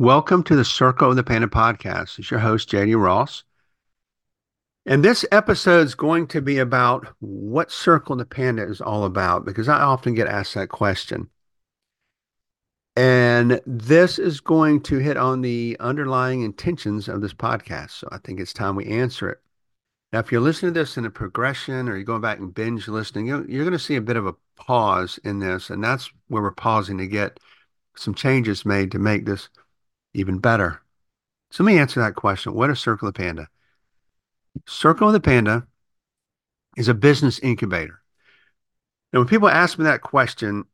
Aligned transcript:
Welcome 0.00 0.44
to 0.44 0.56
the 0.56 0.64
Circle 0.64 1.10
of 1.10 1.16
the 1.16 1.22
Panda 1.22 1.46
podcast. 1.46 2.18
It's 2.18 2.30
your 2.30 2.40
host, 2.40 2.70
JD 2.70 2.98
Ross. 2.98 3.44
And 4.86 5.04
this 5.04 5.26
episode 5.30 5.84
is 5.84 5.94
going 5.94 6.26
to 6.28 6.40
be 6.40 6.56
about 6.56 7.06
what 7.18 7.70
Circle 7.70 8.16
the 8.16 8.24
Panda 8.24 8.62
is 8.66 8.80
all 8.80 9.04
about 9.04 9.44
because 9.44 9.68
I 9.68 9.78
often 9.82 10.14
get 10.14 10.26
asked 10.26 10.54
that 10.54 10.70
question. 10.70 11.28
And 12.96 13.60
this 13.66 14.18
is 14.18 14.40
going 14.40 14.80
to 14.84 14.96
hit 14.96 15.18
on 15.18 15.42
the 15.42 15.76
underlying 15.80 16.40
intentions 16.40 17.06
of 17.06 17.20
this 17.20 17.34
podcast. 17.34 17.90
So 17.90 18.08
I 18.10 18.16
think 18.24 18.40
it's 18.40 18.54
time 18.54 18.76
we 18.76 18.86
answer 18.86 19.28
it. 19.28 19.42
Now, 20.14 20.20
if 20.20 20.32
you're 20.32 20.40
listening 20.40 20.72
to 20.72 20.80
this 20.80 20.96
in 20.96 21.04
a 21.04 21.10
progression 21.10 21.90
or 21.90 21.96
you're 21.96 22.04
going 22.04 22.22
back 22.22 22.38
and 22.38 22.54
binge 22.54 22.88
listening, 22.88 23.26
you're, 23.26 23.46
you're 23.46 23.66
going 23.66 23.72
to 23.72 23.78
see 23.78 23.96
a 23.96 24.00
bit 24.00 24.16
of 24.16 24.26
a 24.26 24.36
pause 24.56 25.20
in 25.24 25.40
this. 25.40 25.68
And 25.68 25.84
that's 25.84 26.10
where 26.28 26.40
we're 26.40 26.52
pausing 26.52 26.96
to 26.96 27.06
get 27.06 27.38
some 27.96 28.14
changes 28.14 28.64
made 28.64 28.92
to 28.92 28.98
make 28.98 29.26
this 29.26 29.50
even 30.14 30.38
better. 30.38 30.82
So 31.50 31.64
let 31.64 31.72
me 31.72 31.78
answer 31.78 32.00
that 32.00 32.14
question. 32.14 32.54
What 32.54 32.70
is 32.70 32.78
Circle 32.78 33.08
of 33.08 33.14
the 33.14 33.18
Panda? 33.18 33.48
Circle 34.66 35.08
of 35.08 35.12
the 35.12 35.20
Panda 35.20 35.66
is 36.76 36.88
a 36.88 36.94
business 36.94 37.38
incubator. 37.40 38.00
Now, 39.12 39.20
when 39.20 39.28
people 39.28 39.48
ask 39.48 39.78
me 39.78 39.84
that 39.84 40.02
question, 40.02 40.64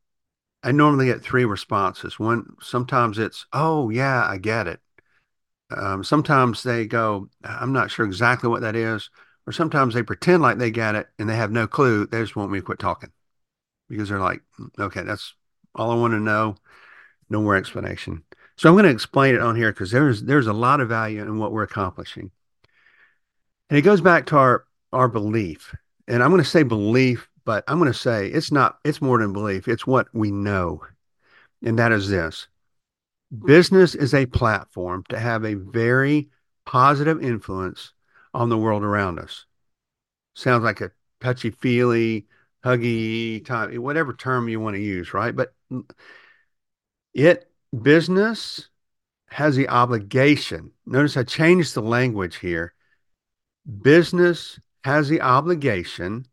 I 0.63 0.73
normally 0.73 1.07
get 1.07 1.23
three 1.23 1.45
responses. 1.45 2.19
One, 2.19 2.57
sometimes 2.61 3.19
it's, 3.19 3.47
oh, 3.53 3.89
yeah, 3.89 4.27
I 4.27 4.39
get 4.39 4.67
it. 4.67 4.81
Um, 5.71 6.05
sometimes 6.05 6.63
they 6.63 6.87
go, 6.87 7.29
I'm 7.43 7.73
not 7.73 7.91
sure 7.91 8.05
exactly 8.05 8.49
what 8.49 8.63
that 8.63 8.77
is. 8.77 9.11
Or 9.47 9.53
sometimes 9.53 9.95
they 9.95 10.03
pretend 10.03 10.43
like 10.43 10.59
they 10.59 10.71
get 10.71 10.97
it 10.97 11.07
and 11.19 11.29
they 11.29 11.37
have 11.37 11.53
no 11.53 11.67
clue. 11.67 12.07
They 12.07 12.21
just 12.21 12.37
want 12.37 12.51
me 12.51 12.59
to 12.59 12.65
quit 12.65 12.79
talking 12.79 13.13
because 13.89 14.09
they're 14.09 14.21
like, 14.21 14.43
okay, 14.79 15.03
that's 15.03 15.35
all 15.75 15.93
I 15.93 15.95
want 15.95 16.13
to 16.13 16.21
know. 16.21 16.57
No 17.31 17.43
more 17.43 17.57
explanation. 17.57 18.25
So 18.57 18.69
I'm 18.69 18.75
going 18.75 18.85
to 18.85 18.91
explain 18.91 19.35
it 19.35 19.41
on 19.41 19.57
here 19.57 19.71
because 19.73 19.91
there's 19.91 20.23
there's 20.23 20.47
a 20.47 20.53
lot 20.53 20.81
of 20.81 20.89
value 20.89 21.23
in 21.23 21.39
what 21.39 21.53
we're 21.53 21.63
accomplishing. 21.63 22.31
And 23.69 23.79
it 23.79 23.83
goes 23.83 24.01
back 24.01 24.27
to 24.27 24.37
our 24.37 24.65
our 24.93 25.09
belief. 25.09 25.75
And 26.09 26.23
I'm 26.23 26.31
going 26.31 26.43
to 26.43 26.49
say 26.49 26.63
belief, 26.63 27.29
but 27.45 27.65
I'm 27.69 27.79
going 27.79 27.93
to 27.93 27.99
say 27.99 28.29
it's 28.29 28.53
not 28.53 28.79
it's 28.85 29.03
more 29.03 29.19
than 29.19 29.33
belief. 29.33 29.69
It's 29.69 29.87
what 29.87 30.09
we 30.15 30.31
know. 30.31 30.83
And 31.63 31.79
that 31.79 31.93
is 31.93 32.09
this. 32.09 32.49
Business 33.45 33.95
is 33.95 34.15
a 34.15 34.27
platform 34.27 35.05
to 35.09 35.19
have 35.19 35.45
a 35.45 35.55
very 35.55 36.29
positive 36.65 37.23
influence 37.23 37.93
on 38.33 38.49
the 38.49 38.59
world 38.59 38.85
around 38.85 39.19
us. 39.19 39.47
Sounds 40.35 40.63
like 40.63 40.81
a 40.81 40.93
touchy 41.21 41.51
feely, 41.51 42.27
huggy 42.65 43.45
type, 43.45 43.75
whatever 43.79 44.13
term 44.13 44.49
you 44.49 44.61
want 44.61 44.77
to 44.77 44.83
use, 44.83 45.13
right? 45.13 45.35
But 45.35 45.55
it 47.15 47.51
business 47.83 48.69
has 49.29 49.57
the 49.57 49.69
obligation. 49.69 50.73
Notice 50.87 51.17
I 51.17 51.25
changed 51.25 51.75
the 51.75 51.83
language 51.83 52.37
here. 52.37 52.75
Business 53.83 54.61
has 54.85 55.09
the 55.09 55.21
obligation 55.21 56.27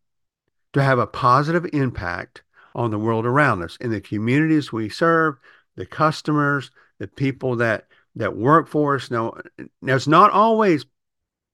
to 0.74 0.84
have 0.84 1.00
a 1.00 1.08
positive 1.08 1.68
impact 1.74 2.44
on 2.76 2.92
the 2.92 3.00
world 3.00 3.26
around 3.26 3.64
us 3.64 3.78
in 3.78 3.92
the 3.92 4.02
communities 4.02 4.72
we 4.72 4.90
serve, 4.90 5.36
the 5.76 5.86
customers, 5.86 6.72
the 7.00 7.08
people 7.08 7.56
that 7.58 7.88
that 8.16 8.36
work 8.36 8.68
for 8.68 8.96
us. 8.96 9.10
Now, 9.10 9.34
now 9.82 9.96
it's 9.96 10.08
not 10.08 10.32
always 10.32 10.86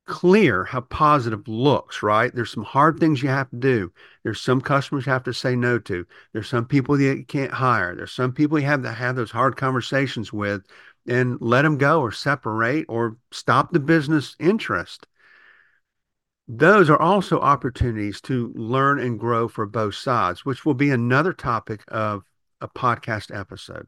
clear 0.09 0.65
how 0.65 0.81
positive 0.81 1.47
looks, 1.47 2.03
right? 2.03 2.33
There's 2.33 2.51
some 2.51 2.63
hard 2.63 2.99
things 2.99 3.23
you 3.23 3.29
have 3.29 3.49
to 3.51 3.55
do. 3.55 3.93
There's 4.23 4.41
some 4.41 4.59
customers 4.59 5.05
you 5.05 5.11
have 5.11 5.23
to 5.23 5.33
say 5.33 5.55
no 5.55 5.79
to. 5.79 6.05
There's 6.33 6.49
some 6.49 6.65
people 6.65 6.99
you 6.99 7.23
can't 7.25 7.51
hire. 7.53 7.95
There's 7.95 8.11
some 8.11 8.33
people 8.33 8.59
you 8.59 8.65
have 8.65 8.83
to 8.83 8.91
have 8.91 9.15
those 9.15 9.31
hard 9.31 9.55
conversations 9.55 10.33
with 10.33 10.63
and 11.07 11.39
let 11.39 11.61
them 11.61 11.77
go 11.77 12.01
or 12.01 12.11
separate 12.11 12.85
or 12.89 13.17
stop 13.31 13.71
the 13.71 13.79
business 13.79 14.35
interest. 14.39 15.07
Those 16.47 16.89
are 16.89 16.99
also 16.99 17.39
opportunities 17.39 18.19
to 18.21 18.51
learn 18.55 18.99
and 18.99 19.19
grow 19.19 19.47
for 19.47 19.67
both 19.67 19.95
sides, 19.95 20.43
which 20.43 20.65
will 20.65 20.73
be 20.73 20.89
another 20.89 21.31
topic 21.31 21.83
of 21.87 22.23
a 22.59 22.67
podcast 22.67 23.33
episode. 23.37 23.87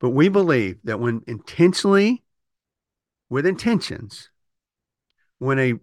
But 0.00 0.10
we 0.10 0.30
believe 0.30 0.78
that 0.84 0.98
when 0.98 1.22
intentionally, 1.26 2.24
with 3.28 3.44
intentions, 3.44 4.30
when 5.40 5.58
a 5.58 5.74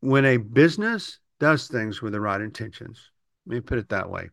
when 0.00 0.24
a 0.26 0.36
business 0.36 1.18
does 1.40 1.68
things 1.68 2.02
with 2.02 2.12
the 2.12 2.20
right 2.20 2.40
intentions, 2.40 3.10
let 3.46 3.54
me 3.54 3.60
put 3.60 3.78
it 3.78 3.88
that 3.88 4.10
way, 4.10 4.30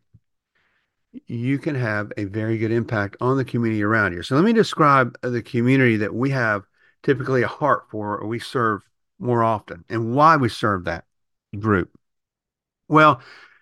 you 1.27 1.57
can 1.57 1.75
have 1.75 2.11
a 2.17 2.25
very 2.25 2.57
good 2.57 2.71
impact 2.71 3.15
on 3.21 3.37
the 3.37 3.45
community 3.45 3.83
around 3.83 4.13
you. 4.13 4.23
So 4.23 4.35
let 4.35 4.43
me 4.43 4.53
describe 4.53 5.15
the 5.21 5.41
community 5.41 5.97
that 5.97 6.13
we 6.13 6.31
have 6.31 6.63
typically 7.03 7.43
a 7.43 7.47
heart 7.47 7.83
for 7.89 8.17
or 8.17 8.27
we 8.27 8.39
serve 8.39 8.81
more 9.19 9.43
often 9.43 9.85
and 9.89 10.15
why 10.15 10.37
we 10.37 10.49
serve 10.49 10.85
that 10.85 11.05
group. 11.57 11.91
Well, 12.87 13.21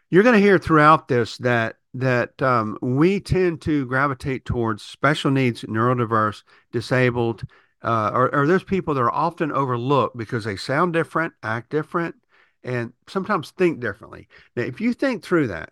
you're 0.09 0.23
going 0.23 0.35
to 0.35 0.45
hear 0.45 0.57
throughout 0.57 1.07
this 1.07 1.38
that 1.39 1.75
that 1.93 2.41
um, 2.41 2.78
we 2.81 3.19
tend 3.19 3.61
to 3.61 3.85
gravitate 3.85 4.45
towards 4.45 4.81
special 4.81 5.29
needs, 5.29 5.63
neurodiverse, 5.63 6.43
disabled, 6.72 7.43
uh, 7.84 8.12
or, 8.14 8.34
or 8.34 8.47
there's 8.47 8.64
people 8.64 8.94
that 8.94 9.02
are 9.02 9.12
often 9.12 9.52
overlooked 9.52 10.18
because 10.18 10.44
they 10.44 10.56
sound 10.56 10.94
different, 10.94 11.34
act 11.42 11.69
different, 11.69 12.16
and 12.64 12.94
sometimes 13.08 13.52
think 13.52 13.80
differently. 13.80 14.28
Now, 14.56 14.64
if 14.64 14.80
you 14.80 14.94
think 14.94 15.24
through 15.24 15.47
that, 15.47 15.72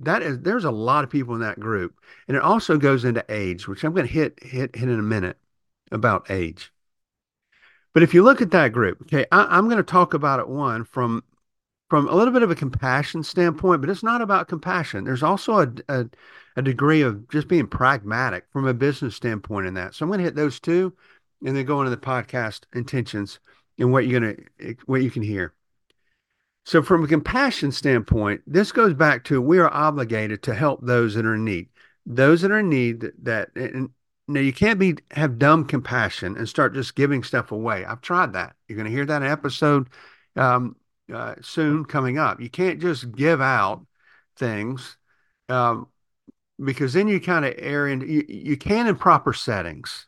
that 0.00 0.22
is 0.22 0.40
there's 0.40 0.64
a 0.64 0.70
lot 0.70 1.04
of 1.04 1.10
people 1.10 1.34
in 1.34 1.40
that 1.40 1.58
group, 1.58 1.98
and 2.28 2.36
it 2.36 2.42
also 2.42 2.78
goes 2.78 3.04
into 3.04 3.24
age, 3.28 3.66
which 3.66 3.82
I'm 3.82 3.92
going 3.92 4.06
to 4.06 4.12
hit 4.12 4.42
hit 4.42 4.76
hit 4.76 4.88
in 4.88 4.98
a 4.98 5.02
minute 5.02 5.38
about 5.90 6.30
age. 6.30 6.72
But 7.94 8.02
if 8.04 8.14
you 8.14 8.22
look 8.22 8.40
at 8.40 8.52
that 8.52 8.72
group, 8.72 9.02
okay, 9.02 9.26
I, 9.32 9.58
am 9.58 9.64
going 9.64 9.78
to 9.78 9.82
talk 9.82 10.14
about 10.14 10.38
it 10.38 10.48
one 10.48 10.84
from 10.84 11.24
from 11.88 12.08
a 12.08 12.14
little 12.14 12.32
bit 12.32 12.42
of 12.42 12.50
a 12.50 12.54
compassion 12.54 13.22
standpoint, 13.22 13.80
but 13.80 13.90
it's 13.90 14.02
not 14.02 14.20
about 14.20 14.48
compassion. 14.48 15.04
There's 15.04 15.22
also 15.22 15.60
a, 15.60 15.72
a, 15.88 16.06
a 16.56 16.62
degree 16.62 17.02
of 17.02 17.28
just 17.28 17.48
being 17.48 17.66
pragmatic 17.66 18.44
from 18.52 18.66
a 18.66 18.74
business 18.74 19.16
standpoint 19.16 19.66
in 19.66 19.74
that. 19.74 19.94
So 19.94 20.04
I'm 20.04 20.10
going 20.10 20.18
to 20.18 20.24
hit 20.24 20.34
those 20.34 20.60
two, 20.60 20.94
and 21.44 21.56
then 21.56 21.64
go 21.64 21.80
into 21.80 21.90
the 21.90 21.96
podcast 21.96 22.62
intentions 22.74 23.38
and 23.78 23.92
what 23.92 24.06
you're 24.06 24.20
going 24.20 24.36
to 24.58 24.76
what 24.86 25.02
you 25.02 25.10
can 25.10 25.22
hear. 25.22 25.54
So 26.66 26.82
from 26.82 27.04
a 27.04 27.08
compassion 27.08 27.72
standpoint, 27.72 28.42
this 28.46 28.72
goes 28.72 28.92
back 28.92 29.24
to 29.24 29.40
we 29.40 29.58
are 29.58 29.72
obligated 29.72 30.42
to 30.42 30.54
help 30.54 30.80
those 30.82 31.14
that 31.14 31.24
are 31.24 31.36
in 31.36 31.44
need. 31.44 31.68
Those 32.04 32.42
that 32.42 32.50
are 32.50 32.58
in 32.58 32.68
need 32.68 33.00
that, 33.00 33.24
that 33.24 33.50
and 33.54 33.90
now 34.26 34.40
you 34.40 34.52
can't 34.52 34.78
be 34.78 34.96
have 35.12 35.38
dumb 35.38 35.64
compassion 35.64 36.36
and 36.36 36.48
start 36.48 36.74
just 36.74 36.94
giving 36.94 37.22
stuff 37.22 37.52
away. 37.52 37.84
I've 37.84 38.02
tried 38.02 38.34
that. 38.34 38.54
You're 38.66 38.76
going 38.76 38.90
to 38.90 38.92
hear 38.94 39.06
that 39.06 39.22
in 39.22 39.28
episode 39.28 39.88
um, 40.36 40.76
uh, 41.12 41.34
soon 41.40 41.84
coming 41.84 42.18
up. 42.18 42.40
You 42.40 42.50
can't 42.50 42.80
just 42.80 43.12
give 43.12 43.40
out 43.40 43.86
things 44.36 44.96
um, 45.48 45.88
because 46.62 46.92
then 46.92 47.08
you 47.08 47.20
kind 47.20 47.44
of 47.44 47.54
err 47.58 47.88
in. 47.88 48.00
You, 48.00 48.24
you 48.28 48.56
can 48.56 48.86
in 48.86 48.96
proper 48.96 49.32
settings, 49.32 50.06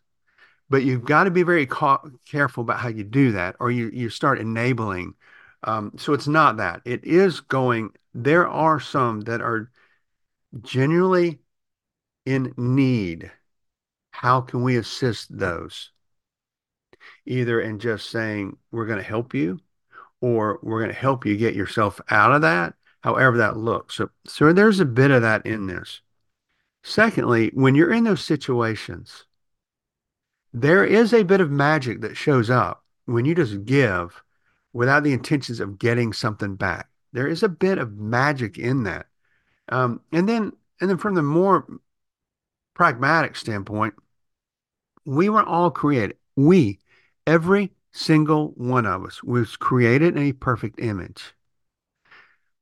but 0.69 0.83
you've 0.83 1.05
got 1.05 1.25
to 1.25 1.31
be 1.31 1.43
very 1.43 1.67
ca- 1.67 2.03
careful 2.29 2.63
about 2.63 2.81
how 2.81 2.89
you 2.89 3.05
do 3.05 3.33
that, 3.33 3.57
or 3.61 3.71
you 3.71 3.91
you 3.93 4.11
start 4.11 4.39
enabling. 4.39 5.15
Um, 5.63 5.93
so 5.97 6.13
it's 6.13 6.29
not 6.29 6.57
that. 6.59 6.83
It 6.85 7.05
is 7.05 7.41
going. 7.41 7.91
There 8.15 8.49
are 8.49 8.81
some 8.81 9.21
that 9.23 9.41
are 9.41 9.71
genuinely 10.63 11.39
in 12.27 12.53
need. 12.57 13.31
How 14.11 14.41
can 14.41 14.63
we 14.63 14.77
assist 14.77 15.37
those? 15.37 15.91
Either 17.25 17.61
in 17.61 17.79
just 17.79 18.11
saying 18.11 18.57
we're 18.71 18.87
going 18.87 18.99
to 18.99 19.05
help 19.05 19.33
you 19.33 19.59
or 20.21 20.59
we're 20.63 20.81
going 20.81 20.93
to 20.93 21.01
help 21.01 21.25
you 21.25 21.37
get 21.37 21.55
yourself 21.55 22.01
out 22.11 22.33
of 22.33 22.43
that, 22.43 22.75
however 23.03 23.39
that 23.39 23.57
looks. 23.57 23.97
So, 23.97 24.11
so 24.27 24.53
there's 24.53 24.81
a 24.81 24.85
bit 24.85 25.11
of 25.11 25.23
that 25.23 25.47
in 25.47 25.67
this. 25.67 26.01
Secondly, 26.83 27.51
when 27.55 27.75
you're 27.75 27.93
in 27.93 28.05
those 28.05 28.25
situations, 28.25 29.25
there 30.53 30.85
is 30.85 31.13
a 31.13 31.23
bit 31.23 31.41
of 31.41 31.51
magic 31.51 32.01
that 32.01 32.17
shows 32.17 32.51
up 32.51 32.85
when 33.05 33.25
you 33.25 33.35
just 33.35 33.65
give 33.65 34.23
without 34.73 35.03
the 35.03 35.13
intentions 35.13 35.61
of 35.61 35.79
getting 35.79 36.13
something 36.13 36.57
back. 36.57 36.89
There 37.13 37.27
is 37.27 37.43
a 37.43 37.49
bit 37.49 37.79
of 37.79 37.97
magic 37.97 38.59
in 38.59 38.85
that. 38.85 39.07
Um, 39.69 40.01
and 40.13 40.29
then, 40.29 40.53
and 40.81 40.91
then 40.91 40.99
from 40.99 41.15
the 41.15 41.23
more 41.23 41.67
pragmatic 42.75 43.37
standpoint, 43.37 43.95
we 45.05 45.29
were 45.29 45.43
all 45.43 45.71
created. 45.71 46.17
We, 46.37 46.79
every 47.27 47.73
single 47.93 48.49
one 48.57 48.87
of 48.87 49.05
us 49.05 49.23
was 49.23 49.57
created 49.57 50.17
in 50.17 50.23
a 50.23 50.33
perfect 50.33 50.81
image. 50.81 51.35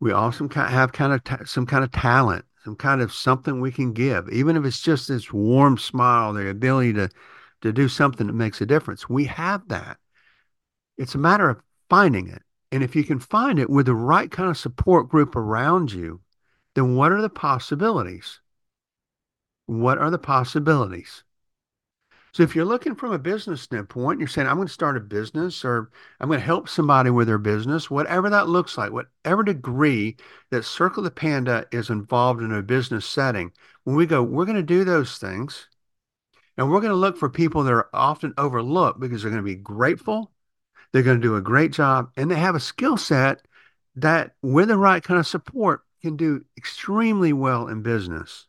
We 0.01 0.13
also 0.13 0.49
have 0.49 0.93
kind 0.93 1.13
of 1.13 1.25
ta- 1.25 1.45
some 1.45 1.67
kind 1.67 1.85
of 1.85 1.91
talent, 1.91 2.45
some 2.65 2.77
kind 2.77 3.01
of 3.01 3.13
something 3.13 3.61
we 3.61 3.73
can 3.73 3.93
give, 3.93 4.29
even 4.31 4.57
if 4.57 4.65
it's 4.65 4.81
just 4.81 5.09
this 5.09 5.33
warm 5.33 5.77
smile, 5.79 6.33
the 6.33 6.49
ability 6.49 6.93
to 6.95 7.09
to 7.61 7.73
do 7.73 7.89
something 7.89 8.29
that 8.29 8.35
makes 8.35 8.61
a 8.61 8.67
difference. 8.67 9.09
We 9.09 9.25
have 9.25 9.67
that. 9.69 9.99
It's 10.97 11.15
a 11.15 11.19
matter 11.19 11.49
of 11.51 11.61
finding 11.91 12.29
it. 12.29 12.43
And 12.71 12.83
if 12.83 12.95
you 12.95 13.03
can 13.03 13.19
find 13.19 13.59
it 13.59 13.71
with 13.71 13.87
the 13.87 13.95
right 13.95 14.31
kind 14.31 14.51
of 14.51 14.59
support 14.59 15.09
group 15.09 15.35
around 15.35 15.91
you, 15.93 16.21
then 16.75 16.95
what 16.95 17.13
are 17.13 17.23
the 17.23 17.31
possibilities? 17.31 18.41
What 19.67 19.99
are 19.99 20.11
the 20.11 20.19
possibilities? 20.19 21.25
So 22.33 22.43
if 22.43 22.55
you're 22.55 22.65
looking 22.65 22.95
from 22.95 23.13
a 23.13 23.19
business 23.19 23.63
standpoint, 23.63 24.21
you're 24.21 24.29
saying, 24.29 24.47
I'm 24.47 24.57
going 24.57 24.69
to 24.69 24.73
start 24.73 24.97
a 24.97 25.01
business 25.01 25.65
or 25.65 25.91
I'm 26.21 26.29
going 26.29 26.41
to 26.41 26.45
help 26.47 26.69
somebody 26.69 27.11
with 27.11 27.27
their 27.27 27.39
business, 27.39 27.91
whatever 27.91 28.29
that 28.31 28.49
looks 28.49 28.77
like, 28.77 28.93
whatever 28.93 29.43
degree 29.43 30.17
that 30.51 30.65
Circle 30.65 31.03
the 31.03 31.11
Panda 31.11 31.67
is 31.73 31.91
involved 31.91 32.43
in 32.43 32.53
a 32.53 32.63
business 32.63 33.07
setting, 33.07 33.53
when 33.85 33.97
we 33.97 34.07
go, 34.07 34.23
we're 34.23 34.45
going 34.45 34.57
to 34.57 34.63
do 34.63 34.85
those 34.85 35.19
things 35.19 35.69
and 36.57 36.71
we're 36.71 36.81
going 36.81 36.93
to 36.93 36.97
look 36.97 37.17
for 37.17 37.31
people 37.31 37.63
that 37.63 37.73
are 37.73 37.89
often 37.95 38.35
overlooked 38.37 39.01
because 39.01 39.23
they're 39.23 39.31
going 39.31 39.43
to 39.43 39.47
be 39.47 39.55
grateful, 39.55 40.33
they're 40.93 41.03
going 41.03 41.21
to 41.21 41.27
do 41.27 41.37
a 41.37 41.41
great 41.41 41.73
job, 41.73 42.11
and 42.17 42.31
they 42.31 42.37
have 42.37 42.55
a 42.55 42.61
skill 42.61 42.97
set 42.97 43.43
that, 43.97 44.33
with 44.43 44.69
the 44.69 44.77
right 44.77 45.03
kind 45.03 45.19
of 45.19 45.27
support, 45.27 45.83
can 46.03 46.17
do 46.17 46.45
extremely 46.57 47.33
well 47.33 47.69
in 47.69 47.83
business. 47.83 48.47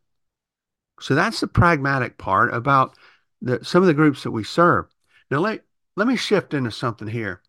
So 1.00 1.16
that's 1.16 1.40
the 1.40 1.48
pragmatic 1.48 2.18
part 2.18 2.54
about 2.54 2.96
the, 3.42 3.64
some 3.64 3.82
of 3.82 3.88
the 3.88 3.94
groups 3.94 4.24
that 4.24 4.32
we 4.32 4.44
serve. 4.44 4.86
Now, 5.32 5.40
let, 5.40 5.62
let 5.96 6.08
me 6.08 6.16
shift 6.16 6.54
into 6.54 6.72
something 6.72 7.08
here. 7.08 7.42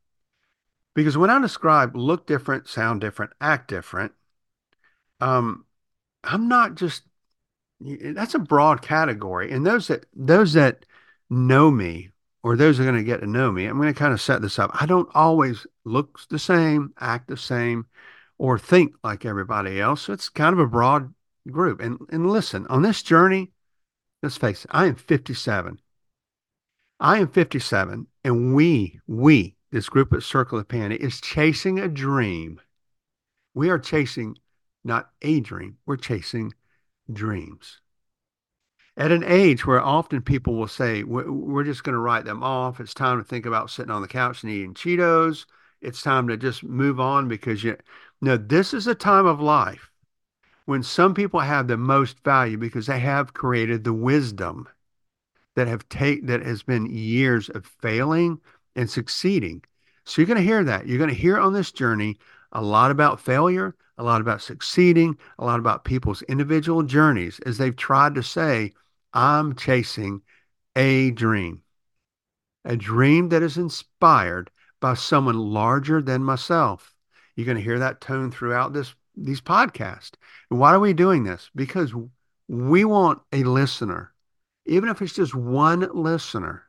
Because 0.95 1.17
when 1.17 1.31
I 1.31 1.41
describe 1.41 1.97
look 1.97 2.27
different, 2.27 2.69
sound 2.69 3.01
different, 3.01 3.33
act 3.41 3.69
different, 3.69 4.13
um, 5.21 5.65
I'm 6.25 6.49
not 6.49 6.75
just 6.75 7.03
that's 7.81 8.35
a 8.35 8.39
broad 8.39 8.83
category. 8.83 9.51
And 9.53 9.67
those 9.67 9.89
that 9.89 10.07
those 10.15 10.53
that 10.55 10.85
know 11.31 11.71
me 11.71 12.11
or 12.43 12.57
those 12.57 12.79
that 12.79 12.85
are 12.85 12.91
going 12.91 12.99
to 12.99 13.05
get 13.05 13.21
to 13.21 13.27
know 13.27 13.51
me, 13.53 13.67
I'm 13.67 13.81
going 13.81 13.93
to 13.93 13.99
kind 13.99 14.13
of 14.13 14.21
set 14.21 14.43
this 14.43 14.59
up. 14.59 14.71
I 14.75 14.87
don't 14.87 15.09
always 15.15 15.67
look 15.85 16.21
the 16.29 16.39
same, 16.39 16.93
act 16.99 17.29
the 17.29 17.37
same, 17.37 17.87
or 18.39 18.59
think 18.59 18.95
like 19.05 19.25
everybody 19.25 19.81
else. 19.81 20.03
So 20.03 20.13
it's 20.13 20.29
kind 20.29 20.53
of 20.53 20.59
a 20.59 20.67
broad 20.67 21.15
group. 21.51 21.81
And 21.81 21.99
and 22.11 22.31
listen, 22.31 22.67
on 22.67 22.83
this 22.83 23.03
journey, 23.03 23.53
let's 24.23 24.37
face 24.37 24.65
it, 24.65 24.71
I 24.73 24.87
am 24.87 24.97
57. 24.97 25.81
I 26.99 27.19
am 27.19 27.29
57, 27.29 28.07
and 28.25 28.55
we, 28.55 29.01
we, 29.07 29.57
this 29.71 29.89
group 29.89 30.13
at 30.13 30.23
Circle 30.23 30.59
of 30.59 30.69
Panda, 30.69 31.01
is 31.01 31.21
chasing 31.21 31.79
a 31.79 31.89
dream. 31.89 32.61
We 33.55 33.71
are 33.71 33.79
chasing 33.79 34.37
not 34.85 35.11
a 35.23 35.41
dream, 35.41 35.79
we're 35.87 35.97
chasing 35.97 36.53
dreams. 37.11 37.81
At 38.97 39.13
an 39.13 39.25
age 39.25 39.67
where 39.67 39.81
often 39.81 40.21
people 40.21 40.57
will 40.57 40.69
say, 40.69 41.05
we're 41.05 41.65
just 41.65 41.85
going 41.85 41.95
to 41.95 42.01
write 42.01 42.25
them 42.25 42.43
off. 42.43 42.81
It's 42.81 42.93
time 42.93 43.19
to 43.19 43.25
think 43.25 43.47
about 43.47 43.71
sitting 43.71 43.91
on 43.91 44.03
the 44.03 44.09
couch 44.09 44.43
and 44.43 44.53
eating 44.53 44.75
Cheetos. 44.75 45.47
It's 45.81 46.03
time 46.03 46.29
to 46.29 46.37
just 46.37 46.63
move 46.63 47.01
on 47.01 47.27
because 47.27 47.65
you 47.65 47.79
know, 48.21 48.37
this 48.37 48.75
is 48.75 48.87
a 48.87 48.95
time 48.95 49.25
of 49.25 49.41
life 49.41 49.91
when 50.71 50.85
some 50.85 51.15
people 51.15 51.41
have 51.41 51.67
the 51.67 51.77
most 51.77 52.23
value 52.23 52.57
because 52.57 52.87
they 52.87 53.01
have 53.01 53.35
created 53.35 53.83
the 53.83 53.93
wisdom 53.93 54.69
that 55.57 55.67
have 55.67 55.89
take 55.89 56.25
that 56.29 56.47
has 56.47 56.63
been 56.63 56.87
years 56.87 57.49
of 57.49 57.67
failing 57.67 58.41
and 58.77 58.89
succeeding. 58.89 59.61
So 60.05 60.23
you're 60.23 60.29
going 60.29 60.37
to 60.37 60.45
hear 60.45 60.63
that. 60.63 60.87
You're 60.87 60.97
going 60.97 61.11
to 61.11 61.17
hear 61.17 61.41
on 61.41 61.55
this 61.55 61.73
journey 61.73 62.19
a 62.53 62.63
lot 62.63 62.93
about 62.93 63.21
failure, 63.21 63.75
a 63.99 64.05
lot 64.05 64.21
about 64.21 64.43
succeeding, 64.43 65.19
a 65.41 65.45
lot 65.45 65.59
about 65.59 65.83
people's 65.83 66.23
individual 66.23 66.85
journeys 66.85 67.41
as 67.41 67.59
they've 67.59 67.75
tried 67.75 68.15
to 68.15 68.23
say, 68.23 68.73
I'm 69.13 69.57
chasing 69.57 70.23
a 70.77 71.11
dream, 71.11 71.63
a 72.65 72.77
dream 72.77 73.31
that 73.31 73.43
is 73.43 73.57
inspired 73.57 74.53
by 74.79 74.95
someone 74.95 75.37
larger 75.37 76.01
than 76.01 76.23
myself. 76.23 76.95
You're 77.35 77.47
going 77.47 77.59
to 77.59 77.65
hear 77.65 77.81
that 77.81 78.01
tone 78.01 78.31
throughout 78.31 78.73
this 78.73 78.95
these 79.17 79.41
podcasts. 79.41 80.13
Why 80.49 80.75
are 80.75 80.81
we 80.81 80.93
doing 80.93 81.25
this? 81.25 81.51
Because 81.55 81.93
we 82.49 82.85
want 82.85 83.21
a 83.33 83.45
listener, 83.45 84.13
even 84.67 84.89
if 84.89 85.03
it's 85.03 85.15
just 85.15 85.35
one 85.35 85.89
listener, 85.93 86.65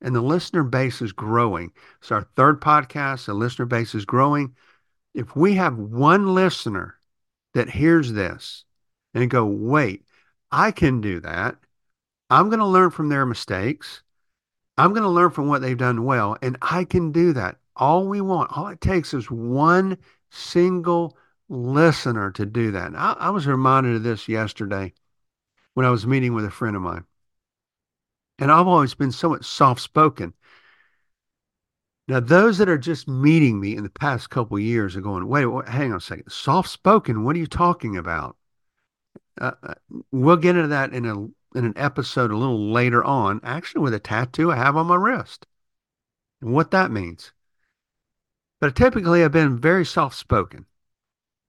and 0.00 0.14
the 0.14 0.20
listener 0.20 0.62
base 0.62 1.02
is 1.02 1.12
growing. 1.12 1.72
It's 2.00 2.12
our 2.12 2.28
third 2.36 2.60
podcast. 2.60 3.26
The 3.26 3.34
listener 3.34 3.66
base 3.66 3.94
is 3.94 4.04
growing 4.04 4.54
if 5.14 5.34
we 5.34 5.54
have 5.54 5.76
one 5.76 6.34
listener 6.34 6.94
that 7.54 7.68
hears 7.68 8.12
this 8.12 8.64
and 9.14 9.28
go, 9.28 9.44
wait, 9.44 10.04
I 10.52 10.70
can 10.70 11.00
do 11.00 11.20
that. 11.20 11.56
I'm 12.30 12.48
going 12.48 12.60
to 12.60 12.66
learn 12.66 12.90
from 12.90 13.08
their 13.08 13.26
mistakes. 13.26 14.02
I'm 14.76 14.90
going 14.90 15.02
to 15.02 15.08
learn 15.08 15.30
from 15.30 15.48
what 15.48 15.60
they've 15.60 15.76
done 15.76 16.04
well, 16.04 16.36
and 16.40 16.56
I 16.62 16.84
can 16.84 17.10
do 17.10 17.32
that. 17.32 17.56
All 17.74 18.06
we 18.06 18.20
want, 18.20 18.56
all 18.56 18.68
it 18.68 18.80
takes 18.80 19.12
is 19.12 19.30
one 19.30 19.98
single 20.30 21.16
listener 21.48 22.30
to 22.32 22.46
do 22.46 22.72
that. 22.72 22.92
I, 22.94 23.16
I 23.18 23.30
was 23.30 23.46
reminded 23.46 23.96
of 23.96 24.02
this 24.02 24.28
yesterday 24.28 24.92
when 25.74 25.86
I 25.86 25.90
was 25.90 26.06
meeting 26.06 26.34
with 26.34 26.44
a 26.44 26.50
friend 26.50 26.76
of 26.76 26.82
mine. 26.82 27.04
And 28.38 28.52
I've 28.52 28.66
always 28.66 28.94
been 28.94 29.12
somewhat 29.12 29.44
soft 29.44 29.80
spoken. 29.80 30.34
Now, 32.06 32.20
those 32.20 32.58
that 32.58 32.68
are 32.68 32.78
just 32.78 33.06
meeting 33.06 33.60
me 33.60 33.76
in 33.76 33.82
the 33.82 33.90
past 33.90 34.30
couple 34.30 34.58
years 34.58 34.96
are 34.96 35.02
going, 35.02 35.28
wait, 35.28 35.44
wait, 35.46 35.68
hang 35.68 35.90
on 35.90 35.98
a 35.98 36.00
second. 36.00 36.30
Soft 36.30 36.70
spoken, 36.70 37.24
what 37.24 37.36
are 37.36 37.38
you 37.38 37.46
talking 37.46 37.96
about? 37.96 38.36
Uh, 39.40 39.52
uh, 39.62 39.74
we'll 40.10 40.36
get 40.36 40.56
into 40.56 40.68
that 40.68 40.92
in 40.92 41.04
a 41.04 41.14
in 41.54 41.64
an 41.64 41.72
episode 41.76 42.30
a 42.30 42.36
little 42.36 42.70
later 42.72 43.02
on, 43.02 43.40
actually 43.42 43.80
with 43.80 43.94
a 43.94 43.98
tattoo 43.98 44.52
I 44.52 44.56
have 44.56 44.76
on 44.76 44.86
my 44.86 44.96
wrist 44.96 45.46
and 46.40 46.52
what 46.52 46.70
that 46.72 46.90
means. 46.90 47.32
But 48.60 48.76
typically 48.76 49.24
I've 49.24 49.32
been 49.32 49.58
very 49.58 49.84
soft 49.84 50.16
spoken. 50.16 50.66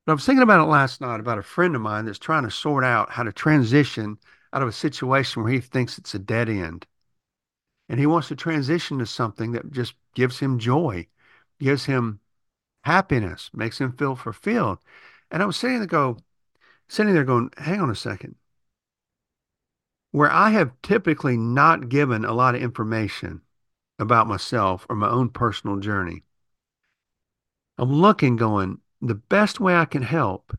I 0.10 0.14
was 0.14 0.26
thinking 0.26 0.44
about 0.44 0.62
it 0.62 0.70
last 0.72 1.02
night 1.02 1.20
about 1.20 1.38
a 1.38 1.44
friend 1.44 1.76
of 1.76 1.82
mine 1.82 2.06
that's 2.06 2.20
trying 2.20 2.44
to 2.44 2.52
sort 2.52 2.84
out 2.84 3.12
how 3.12 3.24
to 3.24 3.32
transition 3.32 4.18
out 4.54 4.62
of 4.62 4.68
a 4.68 4.74
situation 4.74 5.44
where 5.44 5.52
he 5.52 5.60
thinks 5.60 5.98
it's 5.98 6.16
a 6.16 6.20
dead 6.20 6.50
end 6.50 6.88
and 7.90 8.00
he 8.00 8.06
wants 8.06 8.28
to 8.28 8.36
transition 8.36 9.00
to 9.00 9.06
something 9.06 9.52
that 9.52 9.72
just 9.72 9.96
gives 10.14 10.40
him 10.40 10.60
joy, 10.60 11.08
gives 11.60 11.86
him 11.86 12.20
happiness, 12.84 13.50
makes 13.54 13.82
him 13.82 13.92
feel 13.92 14.16
fulfilled. 14.16 14.78
And 15.32 15.42
I 15.42 15.46
was 15.46 15.58
sitting 15.58 15.80
there 15.80 15.88
go, 15.88 16.18
sitting 16.88 17.14
there 17.14 17.24
going, 17.24 17.50
hang 17.58 17.82
on 17.82 17.90
a 17.90 17.96
second. 17.96 18.36
Where 20.12 20.32
I 20.32 20.52
have 20.52 20.72
typically 20.82 21.36
not 21.36 21.90
given 21.90 22.26
a 22.26 22.34
lot 22.34 22.56
of 22.56 22.62
information 22.62 23.42
about 23.98 24.28
myself 24.28 24.86
or 24.90 24.96
my 24.96 25.10
own 25.10 25.30
personal 25.30 25.78
journey, 25.78 26.24
I'm 27.78 27.92
looking 27.92 28.36
going, 28.36 28.80
the 29.02 29.16
best 29.16 29.60
way 29.60 29.76
I 29.76 29.86
can 29.86 30.02
help 30.02 30.58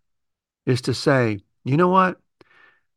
is 0.66 0.80
to 0.82 0.94
say, 0.94 1.40
you 1.64 1.76
know 1.76 1.88
what? 1.88 2.18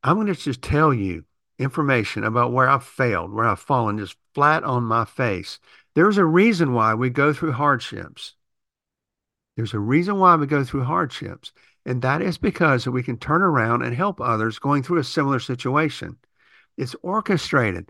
I'm 0.03 0.15
going 0.15 0.27
to 0.27 0.35
just 0.35 0.61
tell 0.61 0.93
you 0.93 1.25
information 1.59 2.23
about 2.23 2.51
where 2.51 2.69
I've 2.69 2.83
failed, 2.83 3.31
where 3.31 3.45
I've 3.45 3.59
fallen 3.59 3.97
just 3.97 4.15
flat 4.33 4.63
on 4.63 4.83
my 4.83 5.05
face. 5.05 5.59
There's 5.95 6.17
a 6.17 6.25
reason 6.25 6.73
why 6.73 6.93
we 6.93 7.09
go 7.09 7.33
through 7.33 7.53
hardships. 7.53 8.35
There's 9.55 9.73
a 9.73 9.79
reason 9.79 10.17
why 10.17 10.35
we 10.35 10.47
go 10.47 10.63
through 10.63 10.83
hardships. 10.83 11.51
And 11.85 12.01
that 12.01 12.21
is 12.21 12.37
because 12.37 12.87
we 12.87 13.03
can 13.03 13.17
turn 13.17 13.41
around 13.41 13.81
and 13.81 13.95
help 13.95 14.21
others 14.21 14.59
going 14.59 14.83
through 14.83 14.99
a 14.99 15.03
similar 15.03 15.39
situation. 15.39 16.17
It's 16.77 16.95
orchestrated. 17.01 17.89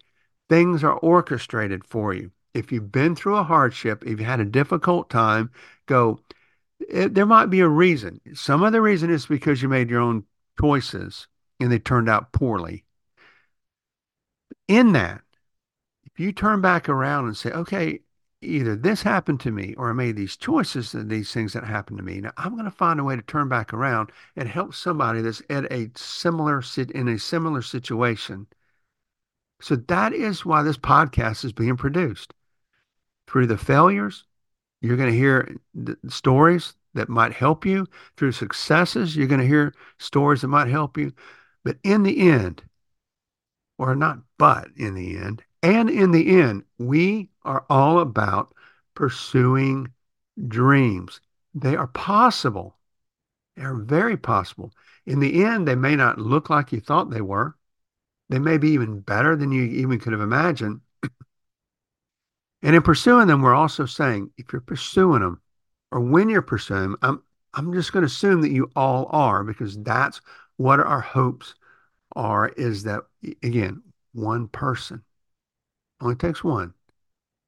Things 0.49 0.83
are 0.83 0.97
orchestrated 0.97 1.85
for 1.85 2.13
you. 2.13 2.31
If 2.53 2.71
you've 2.71 2.91
been 2.91 3.15
through 3.15 3.37
a 3.37 3.43
hardship, 3.43 4.03
if 4.05 4.19
you 4.19 4.25
had 4.25 4.39
a 4.39 4.45
difficult 4.45 5.09
time, 5.09 5.51
go, 5.85 6.19
it, 6.89 7.13
there 7.13 7.25
might 7.25 7.47
be 7.47 7.59
a 7.59 7.67
reason. 7.67 8.19
Some 8.33 8.63
of 8.63 8.71
the 8.71 8.81
reason 8.81 9.09
is 9.09 9.25
because 9.25 9.61
you 9.61 9.69
made 9.69 9.89
your 9.89 10.01
own 10.01 10.25
choices 10.59 11.27
and 11.59 11.71
they 11.71 11.79
turned 11.79 12.09
out 12.09 12.31
poorly 12.31 12.85
in 14.67 14.93
that, 14.93 15.21
if 16.05 16.19
you 16.19 16.31
turn 16.31 16.61
back 16.61 16.87
around 16.87 17.25
and 17.25 17.37
say, 17.37 17.51
okay, 17.51 17.99
either 18.41 18.75
this 18.75 19.03
happened 19.03 19.39
to 19.41 19.51
me 19.51 19.73
or 19.77 19.89
I 19.89 19.93
made 19.93 20.15
these 20.15 20.37
choices 20.37 20.93
and 20.93 21.09
these 21.09 21.31
things 21.31 21.53
that 21.53 21.63
happened 21.63 21.97
to 21.97 22.03
me. 22.03 22.21
Now 22.21 22.31
I'm 22.37 22.53
going 22.53 22.65
to 22.65 22.71
find 22.71 22.99
a 22.99 23.03
way 23.03 23.15
to 23.15 23.21
turn 23.21 23.47
back 23.47 23.73
around 23.73 24.11
and 24.35 24.47
help 24.47 24.73
somebody 24.73 25.21
that's 25.21 25.41
at 25.49 25.71
a 25.71 25.89
similar 25.95 26.61
in 26.93 27.07
a 27.07 27.19
similar 27.19 27.61
situation. 27.61 28.47
So 29.61 29.75
that 29.75 30.13
is 30.13 30.45
why 30.45 30.61
this 30.61 30.77
podcast 30.77 31.45
is 31.45 31.53
being 31.53 31.77
produced. 31.77 32.33
Through 33.27 33.47
the 33.47 33.57
failures, 33.57 34.25
you're 34.83 34.97
going 34.97 35.11
to 35.11 35.17
hear 35.17 35.55
stories 36.09 36.75
that 36.93 37.07
might 37.07 37.31
help 37.31 37.65
you. 37.65 37.87
Through 38.17 38.33
successes, 38.33 39.15
you're 39.15 39.27
going 39.27 39.39
to 39.39 39.47
hear 39.47 39.73
stories 39.97 40.41
that 40.41 40.49
might 40.49 40.67
help 40.67 40.97
you. 40.97 41.13
But 41.63 41.77
in 41.83 42.03
the 42.03 42.29
end, 42.29 42.61
or 43.77 43.95
not 43.95 44.19
but 44.37 44.67
in 44.75 44.93
the 44.93 45.17
end, 45.17 45.41
and 45.63 45.89
in 45.89 46.11
the 46.11 46.41
end, 46.41 46.65
we 46.77 47.29
are 47.43 47.65
all 47.69 47.99
about 47.99 48.53
pursuing 48.93 49.93
dreams. 50.49 51.21
They 51.55 51.77
are 51.77 51.87
possible. 51.87 52.75
They 53.55 53.63
are 53.63 53.75
very 53.75 54.17
possible. 54.17 54.73
In 55.05 55.21
the 55.21 55.45
end, 55.45 55.65
they 55.65 55.75
may 55.75 55.95
not 55.95 56.19
look 56.19 56.49
like 56.49 56.73
you 56.73 56.81
thought 56.81 57.09
they 57.09 57.21
were. 57.21 57.55
They 58.27 58.39
may 58.39 58.57
be 58.57 58.71
even 58.71 58.99
better 58.99 59.37
than 59.37 59.53
you 59.53 59.63
even 59.63 59.99
could 59.99 60.11
have 60.11 60.21
imagined. 60.21 60.81
And 62.63 62.77
in 62.77 62.81
pursuing 62.81 63.27
them, 63.27 63.41
we're 63.41 63.53
also 63.53 63.85
saying 63.85 64.31
if 64.37 64.53
you're 64.53 64.61
pursuing 64.61 65.21
them 65.21 65.41
or 65.91 65.99
when 65.99 66.29
you're 66.29 66.41
pursuing 66.41 66.81
them, 66.81 66.97
I'm, 67.01 67.21
I'm 67.53 67.73
just 67.73 67.91
going 67.91 68.01
to 68.01 68.07
assume 68.07 68.41
that 68.41 68.51
you 68.51 68.71
all 68.75 69.07
are 69.11 69.43
because 69.43 69.77
that's 69.83 70.21
what 70.55 70.79
our 70.79 71.01
hopes 71.01 71.55
are 72.15 72.47
is 72.49 72.83
that, 72.83 73.01
again, 73.43 73.83
one 74.13 74.47
person, 74.47 75.03
only 75.99 76.15
takes 76.15 76.43
one 76.43 76.73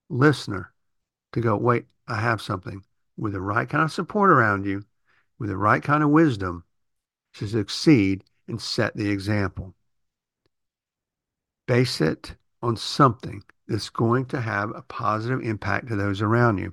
listener 0.09 0.73
to 1.31 1.41
go, 1.41 1.55
wait, 1.55 1.85
I 2.07 2.19
have 2.19 2.41
something 2.41 2.83
with 3.17 3.33
the 3.33 3.41
right 3.41 3.67
kind 3.67 3.83
of 3.83 3.91
support 3.93 4.29
around 4.29 4.65
you, 4.65 4.83
with 5.39 5.49
the 5.49 5.57
right 5.57 5.81
kind 5.81 6.03
of 6.03 6.09
wisdom 6.09 6.65
to 7.35 7.47
succeed 7.47 8.23
and 8.47 8.61
set 8.61 8.95
the 8.95 9.09
example. 9.09 9.73
Base 11.67 12.01
it 12.01 12.35
on 12.61 12.75
something 12.75 13.43
that's 13.67 13.89
going 13.89 14.25
to 14.27 14.41
have 14.41 14.71
a 14.75 14.81
positive 14.81 15.41
impact 15.41 15.87
to 15.87 15.95
those 15.95 16.21
around 16.21 16.57
you. 16.57 16.71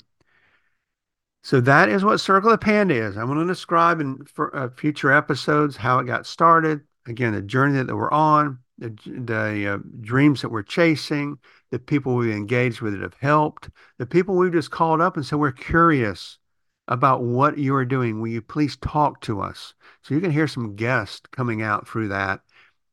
So 1.44 1.60
that 1.62 1.88
is 1.88 2.04
what 2.04 2.18
Circle 2.18 2.52
of 2.52 2.60
Panda 2.60 2.94
is. 2.94 3.16
I'm 3.16 3.26
going 3.26 3.38
to 3.38 3.46
describe 3.46 4.00
in 4.00 4.24
for, 4.26 4.54
uh, 4.54 4.68
future 4.70 5.10
episodes 5.10 5.76
how 5.76 5.98
it 5.98 6.06
got 6.06 6.26
started. 6.26 6.82
Again, 7.06 7.32
the 7.32 7.42
journey 7.42 7.82
that 7.82 7.96
we're 7.96 8.12
on, 8.12 8.58
the, 8.78 8.96
the 9.06 9.74
uh, 9.74 9.78
dreams 10.02 10.42
that 10.42 10.50
we're 10.50 10.62
chasing, 10.62 11.38
the 11.72 11.80
people 11.80 12.14
we 12.14 12.32
engaged 12.32 12.80
with 12.80 12.92
that 12.92 13.02
have 13.02 13.16
helped, 13.20 13.70
the 13.98 14.06
people 14.06 14.36
we've 14.36 14.52
just 14.52 14.70
called 14.70 15.00
up 15.00 15.16
and 15.16 15.26
said, 15.26 15.38
we're 15.38 15.50
curious 15.50 16.38
about 16.86 17.22
what 17.22 17.58
you 17.58 17.74
are 17.74 17.84
doing. 17.84 18.20
Will 18.20 18.28
you 18.28 18.42
please 18.42 18.76
talk 18.76 19.20
to 19.22 19.40
us? 19.40 19.74
So 20.02 20.14
you 20.14 20.20
can 20.20 20.30
hear 20.30 20.46
some 20.46 20.76
guests 20.76 21.22
coming 21.32 21.62
out 21.62 21.88
through 21.88 22.08
that. 22.08 22.40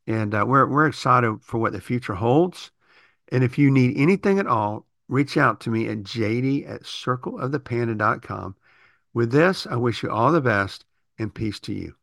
And 0.08 0.34
uh, 0.34 0.46
we're, 0.48 0.68
we're 0.68 0.88
excited 0.88 1.40
for 1.44 1.60
what 1.60 1.74
the 1.74 1.82
future 1.82 2.16
holds. 2.16 2.72
And 3.32 3.44
if 3.44 3.58
you 3.58 3.72
need 3.72 3.98
anything 3.98 4.40
at 4.40 4.48
all, 4.48 4.86
reach 5.08 5.38
out 5.38 5.60
to 5.62 5.70
me 5.70 5.88
at 5.88 6.00
jd 6.00 6.70
at 6.70 6.84
circleofthepanda.com. 6.84 8.56
With 9.14 9.32
this, 9.32 9.68
I 9.68 9.76
wish 9.76 10.04
you 10.04 10.10
all 10.10 10.32
the 10.32 10.42
best 10.42 10.86
and 11.18 11.34
peace 11.34 11.60
to 11.62 11.74
you. 11.74 11.96